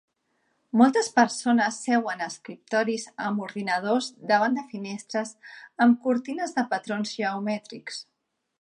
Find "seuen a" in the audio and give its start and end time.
1.87-2.29